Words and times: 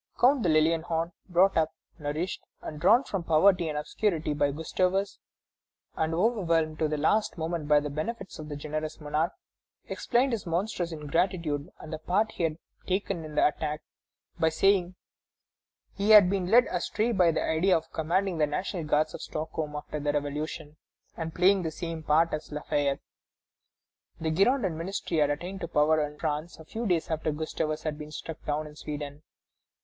Count 0.19 0.41
de 0.41 0.49
Lilienhorn, 0.49 1.11
brought 1.29 1.55
up, 1.55 1.75
nourished, 1.99 2.43
and 2.63 2.79
drawn 2.81 3.03
from 3.03 3.23
poverty 3.23 3.69
and 3.69 3.77
obscurity 3.77 4.33
by 4.33 4.49
Gustavus, 4.51 5.19
and 5.95 6.15
overwhelmed 6.15 6.79
to 6.79 6.87
the 6.87 6.97
last 6.97 7.37
moment 7.37 7.67
by 7.67 7.79
the 7.79 7.91
benefits 7.91 8.39
of 8.39 8.49
the 8.49 8.55
generous 8.55 8.99
monarch, 8.99 9.31
explained 9.85 10.31
his 10.31 10.47
monstrous 10.47 10.91
ingratitude 10.91 11.71
and 11.79 11.93
the 11.93 11.99
part 11.99 12.31
he 12.31 12.41
had 12.45 12.57
taken 12.87 13.23
in 13.23 13.35
the 13.35 13.45
attack, 13.47 13.83
by 14.39 14.49
saying 14.49 14.95
he 15.93 16.09
had 16.09 16.31
been 16.31 16.47
led 16.47 16.65
astray 16.71 17.11
by 17.11 17.29
the 17.29 17.43
idea 17.43 17.77
of 17.77 17.91
commanding 17.93 18.39
the 18.39 18.47
National 18.47 18.83
Guards 18.83 19.13
of 19.13 19.21
Stockholm 19.21 19.75
after 19.75 19.99
the 19.99 20.11
Revolution, 20.13 20.77
and 21.15 21.35
playing 21.35 21.61
the 21.61 21.69
same 21.69 22.01
part 22.01 22.33
as 22.33 22.51
Lafayette. 22.51 23.01
The 24.19 24.31
Girondin 24.31 24.75
ministry 24.75 25.19
attained 25.19 25.61
to 25.61 25.67
power 25.67 26.03
in 26.03 26.17
France 26.17 26.57
a 26.57 26.65
few 26.65 26.87
days 26.87 27.11
after 27.11 27.31
Gustavus 27.31 27.83
had 27.83 27.99
been 27.99 28.09
struck 28.09 28.43
down 28.47 28.65
in 28.65 28.75
Sweden. 28.75 29.21